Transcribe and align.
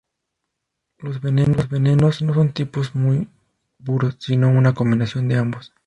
Los 0.97 1.21
venenos 1.21 2.21
no 2.23 2.33
son 2.33 2.53
tipos 2.55 2.91
puros, 3.85 4.15
sino 4.19 4.49
una 4.49 4.73
combinación 4.73 5.27
de 5.27 5.37
ambos. 5.37 5.75